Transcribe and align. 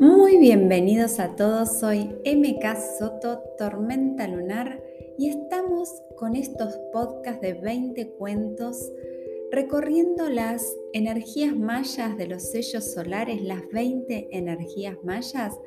Muy 0.00 0.38
bienvenidos 0.38 1.20
a 1.20 1.36
todos, 1.36 1.78
soy 1.78 2.04
MK 2.24 2.76
Soto, 2.98 3.42
Tormenta 3.58 4.26
Lunar, 4.28 4.82
y 5.18 5.28
estamos 5.28 5.90
con 6.16 6.36
estos 6.36 6.78
podcasts 6.90 7.42
de 7.42 7.52
20 7.52 8.12
cuentos 8.12 8.90
recorriendo 9.50 10.30
las 10.30 10.74
energías 10.94 11.54
mayas 11.54 12.16
de 12.16 12.28
los 12.28 12.44
sellos 12.44 12.94
solares, 12.94 13.42
las 13.42 13.68
20 13.68 14.28
energías 14.30 14.96
mayas, 15.04 15.58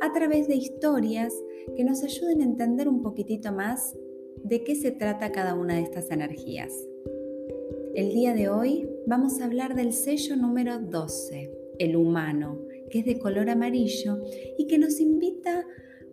a 0.00 0.12
través 0.12 0.46
de 0.46 0.54
historias 0.54 1.34
que 1.76 1.82
nos 1.82 2.04
ayuden 2.04 2.42
a 2.42 2.44
entender 2.44 2.88
un 2.88 3.02
poquitito 3.02 3.50
más 3.52 3.96
de 4.44 4.64
qué 4.64 4.74
se 4.74 4.90
trata 4.90 5.32
cada 5.32 5.54
una 5.54 5.76
de 5.76 5.82
estas 5.82 6.10
energías. 6.10 6.72
El 7.94 8.12
día 8.12 8.34
de 8.34 8.48
hoy 8.48 8.88
vamos 9.06 9.40
a 9.40 9.44
hablar 9.44 9.74
del 9.74 9.92
sello 9.92 10.36
número 10.36 10.78
12, 10.78 11.50
el 11.78 11.96
humano 11.96 12.58
que 12.92 12.98
es 12.98 13.06
de 13.06 13.18
color 13.18 13.48
amarillo 13.48 14.20
y 14.58 14.66
que 14.66 14.78
nos 14.78 15.00
invita 15.00 15.66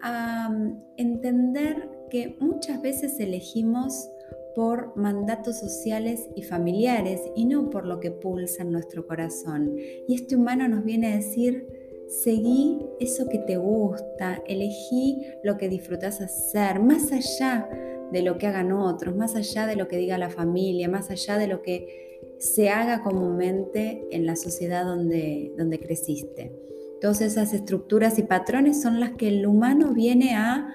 a 0.00 0.50
mm, 0.50 0.82
entender 0.96 1.88
que 2.10 2.36
muchas 2.40 2.82
veces 2.82 3.18
elegimos 3.20 4.10
por 4.56 4.96
mandatos 4.96 5.58
sociales 5.58 6.28
y 6.34 6.42
familiares 6.42 7.20
y 7.36 7.44
no 7.44 7.70
por 7.70 7.86
lo 7.86 8.00
que 8.00 8.10
pulsa 8.10 8.62
en 8.62 8.72
nuestro 8.72 9.06
corazón. 9.06 9.76
Y 10.08 10.14
este 10.14 10.36
humano 10.36 10.68
nos 10.68 10.84
viene 10.84 11.12
a 11.12 11.16
decir, 11.16 11.66
seguí 12.08 12.80
eso 13.00 13.28
que 13.28 13.38
te 13.38 13.56
gusta, 13.56 14.42
elegí 14.46 15.22
lo 15.42 15.56
que 15.56 15.68
disfrutas 15.68 16.20
hacer, 16.20 16.80
más 16.80 17.10
allá 17.12 17.68
de 18.14 18.22
lo 18.22 18.38
que 18.38 18.46
hagan 18.46 18.70
otros, 18.70 19.16
más 19.16 19.34
allá 19.34 19.66
de 19.66 19.74
lo 19.74 19.88
que 19.88 19.96
diga 19.96 20.16
la 20.18 20.30
familia, 20.30 20.88
más 20.88 21.10
allá 21.10 21.36
de 21.36 21.48
lo 21.48 21.62
que 21.62 22.20
se 22.38 22.68
haga 22.70 23.02
comúnmente 23.02 24.06
en 24.12 24.24
la 24.24 24.36
sociedad 24.36 24.84
donde, 24.84 25.52
donde 25.58 25.80
creciste. 25.80 26.52
Todas 27.00 27.20
esas 27.20 27.52
estructuras 27.52 28.16
y 28.20 28.22
patrones 28.22 28.80
son 28.80 29.00
las 29.00 29.12
que 29.12 29.26
el 29.26 29.44
humano 29.46 29.92
viene 29.92 30.36
a 30.36 30.72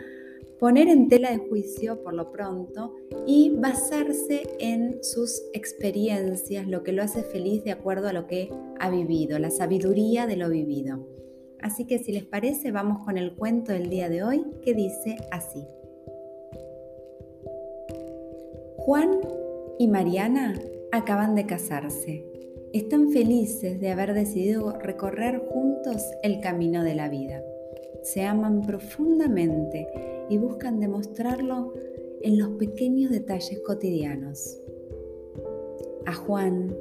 poner 0.59 0.89
en 0.89 1.07
tela 1.07 1.31
de 1.31 1.37
juicio 1.37 2.03
por 2.03 2.13
lo 2.13 2.29
pronto 2.29 2.93
y 3.25 3.55
basarse 3.55 4.43
en 4.59 5.01
sus 5.01 5.41
experiencias, 5.53 6.67
lo 6.67 6.83
que 6.83 6.91
lo 6.91 7.03
hace 7.03 7.23
feliz 7.23 7.63
de 7.63 7.71
acuerdo 7.71 8.09
a 8.09 8.13
lo 8.13 8.27
que 8.27 8.49
ha 8.79 8.89
vivido, 8.89 9.39
la 9.39 9.49
sabiduría 9.49 10.27
de 10.27 10.35
lo 10.35 10.49
vivido. 10.49 11.07
Así 11.61 11.85
que 11.85 11.99
si 11.99 12.11
les 12.11 12.25
parece, 12.25 12.71
vamos 12.71 13.05
con 13.05 13.17
el 13.17 13.33
cuento 13.33 13.71
del 13.71 13.89
día 13.89 14.09
de 14.09 14.23
hoy 14.23 14.45
que 14.61 14.73
dice 14.73 15.15
así. 15.31 15.65
Juan 18.85 19.19
y 19.77 19.87
Mariana 19.87 20.53
acaban 20.93 21.35
de 21.35 21.45
casarse. 21.45 22.25
Están 22.71 23.09
felices 23.11 23.77
de 23.81 23.89
haber 23.89 24.13
decidido 24.13 24.71
recorrer 24.79 25.39
juntos 25.49 26.01
el 26.23 26.39
camino 26.39 26.83
de 26.85 26.95
la 26.95 27.09
vida. 27.09 27.43
Se 28.03 28.23
aman 28.23 28.61
profundamente 28.61 29.85
y 30.29 30.37
buscan 30.37 30.79
demostrarlo 30.79 31.73
en 32.21 32.39
los 32.39 32.51
pequeños 32.51 33.11
detalles 33.11 33.59
cotidianos. 33.65 34.61
A 36.05 36.13
Juan 36.13 36.73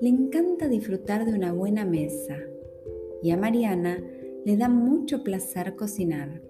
le 0.00 0.08
encanta 0.08 0.66
disfrutar 0.66 1.24
de 1.24 1.34
una 1.34 1.52
buena 1.52 1.84
mesa 1.84 2.36
y 3.22 3.30
a 3.30 3.36
Mariana 3.36 4.02
le 4.44 4.56
da 4.56 4.68
mucho 4.68 5.22
placer 5.22 5.76
cocinar. 5.76 6.42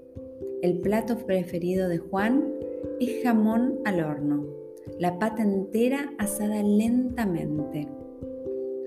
El 0.62 0.80
plato 0.80 1.18
preferido 1.18 1.88
de 1.88 1.98
Juan 1.98 2.54
es 3.00 3.22
jamón 3.22 3.80
al 3.84 4.00
horno 4.00 4.57
la 4.98 5.18
pata 5.18 5.42
entera 5.42 6.12
asada 6.18 6.62
lentamente. 6.62 7.88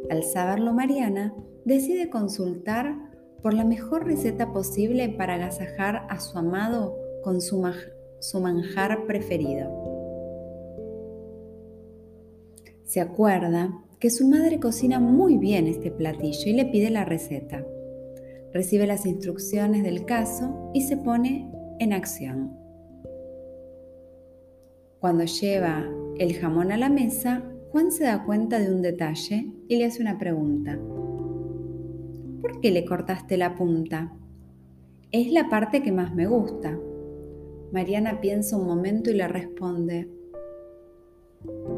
Al 0.10 0.24
saberlo 0.24 0.74
Mariana, 0.74 1.34
decide 1.66 2.10
consultar 2.10 2.96
por 3.42 3.54
la 3.54 3.64
mejor 3.64 4.06
receta 4.06 4.52
posible 4.52 5.10
para 5.10 5.36
agasajar 5.36 6.06
a 6.10 6.20
su 6.20 6.38
amado 6.38 6.96
con 7.24 7.42
su, 7.42 7.64
su 8.20 8.40
manjar 8.40 9.06
preferido. 9.06 9.82
Se 12.84 13.00
acuerda 13.00 13.74
que 14.00 14.10
su 14.10 14.28
madre 14.28 14.60
cocina 14.60 15.00
muy 15.00 15.38
bien 15.38 15.68
este 15.68 15.92
platillo 15.92 16.50
y 16.50 16.54
le 16.54 16.66
pide 16.66 16.90
la 16.90 17.06
receta. 17.06 17.66
Recibe 18.52 18.86
las 18.86 19.06
instrucciones 19.06 19.84
del 19.84 20.06
caso 20.06 20.72
y 20.74 20.82
se 20.82 20.98
pone 20.98 21.50
en 21.80 21.94
acción. 21.94 22.61
Cuando 25.02 25.24
lleva 25.26 25.84
el 26.20 26.36
jamón 26.36 26.72
a 26.72 26.78
la 26.78 26.88
mesa, 26.88 27.44
Juan 27.72 27.92
se 27.92 28.04
da 28.04 28.24
cuenta 28.24 28.60
de 28.60 28.72
un 28.72 28.84
detalle 28.84 29.52
y 29.68 29.78
le 29.78 29.86
hace 29.86 30.00
una 30.00 30.20
pregunta. 30.20 30.78
¿Por 32.40 32.62
qué 32.62 32.70
le 32.70 32.86
cortaste 32.86 33.36
la 33.36 33.56
punta? 33.56 34.14
Es 35.12 35.32
la 35.32 35.50
parte 35.50 35.82
que 35.82 35.92
más 35.92 36.14
me 36.14 36.28
gusta. 36.28 36.78
Mariana 37.72 38.22
piensa 38.22 38.56
un 38.58 38.68
momento 38.68 39.10
y 39.10 39.16
le 39.16 39.28
responde. 39.28 40.08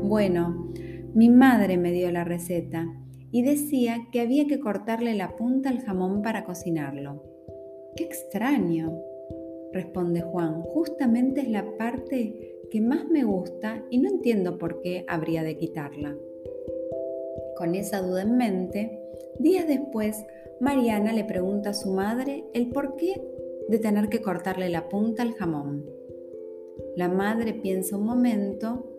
Bueno, 0.03 0.73
mi 1.13 1.29
madre 1.29 1.77
me 1.77 1.93
dio 1.93 2.11
la 2.11 2.25
receta 2.25 2.93
y 3.31 3.43
decía 3.43 4.09
que 4.11 4.19
había 4.19 4.47
que 4.47 4.59
cortarle 4.59 5.13
la 5.13 5.37
punta 5.37 5.69
al 5.69 5.79
jamón 5.79 6.23
para 6.23 6.43
cocinarlo. 6.43 7.23
¡Qué 7.95 8.03
extraño! 8.03 8.91
responde 9.71 10.19
Juan. 10.19 10.61
Justamente 10.61 11.39
es 11.39 11.47
la 11.47 11.65
parte 11.77 12.52
que 12.73 12.81
más 12.81 13.07
me 13.07 13.23
gusta 13.23 13.85
y 13.91 13.99
no 13.99 14.09
entiendo 14.09 14.57
por 14.57 14.81
qué 14.81 15.05
habría 15.07 15.43
de 15.43 15.57
quitarla. 15.57 16.17
Con 17.55 17.75
esa 17.75 18.01
duda 18.01 18.23
en 18.23 18.35
mente, 18.35 18.99
días 19.37 19.67
después, 19.67 20.25
Mariana 20.59 21.13
le 21.13 21.23
pregunta 21.23 21.69
a 21.69 21.73
su 21.75 21.91
madre 21.91 22.45
el 22.55 22.71
porqué 22.71 23.21
de 23.69 23.77
tener 23.77 24.09
que 24.09 24.23
cortarle 24.23 24.69
la 24.69 24.89
punta 24.89 25.21
al 25.21 25.33
jamón. 25.33 25.85
La 26.95 27.09
madre 27.09 27.53
piensa 27.53 27.95
un 27.95 28.05
momento 28.07 28.89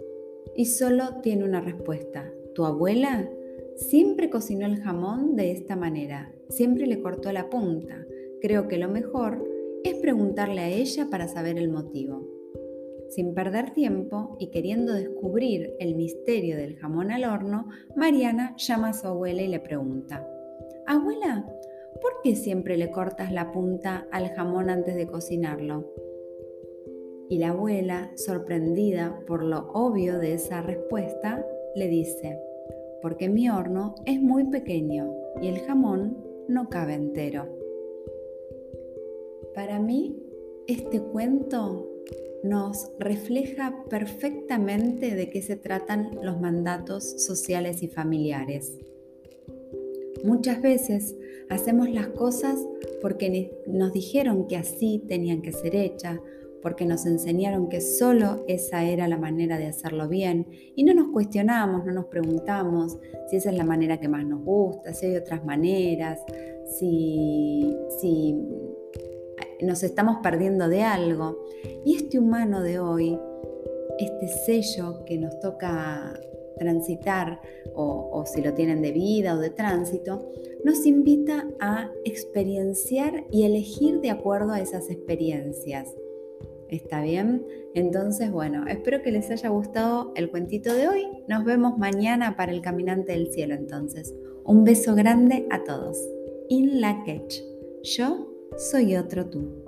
y 0.55 0.67
solo 0.67 1.21
tiene 1.21 1.43
una 1.43 1.61
respuesta. 1.61 2.33
¿Tu 2.55 2.65
abuela? 2.65 3.29
Siempre 3.75 4.31
cocinó 4.31 4.67
el 4.67 4.83
jamón 4.83 5.35
de 5.35 5.51
esta 5.51 5.75
manera, 5.75 6.33
siempre 6.49 6.87
le 6.87 7.03
cortó 7.03 7.33
la 7.33 7.51
punta. 7.51 8.07
Creo 8.41 8.69
que 8.69 8.79
lo 8.79 8.89
mejor 8.89 9.45
es 9.83 9.97
preguntarle 9.97 10.61
a 10.61 10.69
ella 10.69 11.09
para 11.11 11.27
saber 11.27 11.59
el 11.59 11.71
motivo. 11.71 12.34
Sin 13.09 13.35
perder 13.35 13.71
tiempo 13.73 14.37
y 14.39 14.51
queriendo 14.51 14.93
descubrir 14.93 15.75
el 15.79 15.95
misterio 15.95 16.57
del 16.57 16.77
jamón 16.77 17.11
al 17.11 17.25
horno, 17.25 17.69
Mariana 17.97 18.55
llama 18.57 18.89
a 18.89 18.93
su 18.95 19.07
abuela 19.07 19.43
y 19.43 19.49
le 19.49 19.61
pregunta, 19.61 20.29
Abuela, 20.87 21.47
¿por 22.01 22.13
qué 22.23 22.37
siempre 22.37 22.77
le 22.77 22.91
cortas 22.91 23.33
la 23.33 23.53
punta 23.53 24.07
al 24.11 24.31
jamón 24.31 24.69
antes 24.69 24.97
de 24.97 25.07
cocinarlo? 25.07 25.91
Y 27.29 27.39
la 27.39 27.51
abuela, 27.51 28.13
sorprendida 28.17 29.19
por 29.27 29.43
lo 29.43 29.71
obvio 29.73 30.19
de 30.19 30.35
esa 30.35 30.61
respuesta, 30.61 31.45
le 31.75 31.89
dice, 31.89 32.39
porque 33.01 33.29
mi 33.29 33.49
horno 33.49 33.95
es 34.05 34.21
muy 34.21 34.45
pequeño 34.45 35.15
y 35.41 35.49
el 35.49 35.61
jamón 35.61 36.19
no 36.49 36.69
cabe 36.69 36.95
entero. 36.95 37.49
Para 39.55 39.79
mí, 39.79 40.21
este 40.67 41.01
cuento 41.01 41.89
nos 42.43 42.91
refleja 42.99 43.75
perfectamente 43.89 45.15
de 45.15 45.31
qué 45.31 45.41
se 45.41 45.57
tratan 45.57 46.11
los 46.23 46.41
mandatos 46.41 47.23
sociales 47.25 47.83
y 47.83 47.89
familiares. 47.89 48.79
Muchas 50.25 50.61
veces 50.63 51.17
hacemos 51.49 51.91
las 51.91 52.09
cosas 52.09 52.59
porque 53.01 53.53
nos 53.67 53.93
dijeron 53.93 54.47
que 54.47 54.57
así 54.57 55.03
tenían 55.07 55.43
que 55.43 55.53
ser 55.53 55.75
hechas, 55.75 56.19
porque 56.63 56.87
nos 56.87 57.05
enseñaron 57.05 57.69
que 57.69 57.83
solo 57.83 58.43
esa 58.49 58.85
era 58.85 59.07
la 59.07 59.19
manera 59.19 59.59
de 59.59 59.67
hacerlo 59.67 60.09
bien 60.09 60.47
y 60.75 60.85
no 60.85 60.95
nos 60.95 61.09
cuestionamos, 61.09 61.85
no 61.85 61.93
nos 61.93 62.07
preguntamos 62.07 62.97
si 63.29 63.37
esa 63.37 63.51
es 63.51 63.57
la 63.57 63.65
manera 63.65 64.01
que 64.01 64.09
más 64.09 64.25
nos 64.25 64.43
gusta, 64.43 64.95
si 64.95 65.07
hay 65.07 65.17
otras 65.17 65.45
maneras, 65.45 66.21
si, 66.79 67.77
si 68.01 68.35
nos 69.61 69.83
estamos 69.83 70.19
perdiendo 70.23 70.69
de 70.69 70.83
algo. 70.83 71.45
Y 71.85 71.97
este 71.97 72.19
humano 72.19 72.63
de 72.63 72.79
hoy, 72.79 73.19
este 73.99 74.29
sello 74.29 75.05
que 75.05 75.19
nos 75.19 75.39
toca 75.41 76.21
transitar, 76.59 77.41
o, 77.75 78.25
si 78.27 78.41
lo 78.41 78.55
tienen 78.55 78.81
de 78.83 78.93
vida 78.93 79.35
o 79.35 79.39
de 79.39 79.51
tránsito, 79.51 80.31
nos 80.65 80.87
invita 80.87 81.49
a 81.61 81.91
experienciar 82.05 83.25
y 83.31 83.45
elegir 83.45 84.01
de 84.01 84.11
acuerdo 84.11 84.53
a 84.53 84.61
esas 84.61 84.91
experiencias. 84.91 85.93
¿Está 86.69 87.03
bien? 87.03 87.45
Entonces, 87.75 88.33
bueno, 88.33 88.67
espero 88.69 89.03
que 89.03 89.13
les 89.13 89.31
haya 89.31 89.49
gustado 89.49 90.13
el 90.17 90.31
cuentito 90.31 90.73
de 90.73 90.89
hoy. 90.89 91.07
Nos 91.29 91.45
vemos 91.45 91.77
mañana 91.79 92.37
para 92.37 92.53
el 92.53 92.63
Caminante 92.63 93.13
del 93.13 93.33
Cielo 93.33 93.55
entonces. 93.55 94.15
Un 94.45 94.65
beso 94.65 94.95
grande 94.95 95.47
a 95.51 95.63
todos. 95.65 95.99
In 96.49 96.81
la 96.81 97.05
Yo 97.83 98.34
soy. 98.57 99.65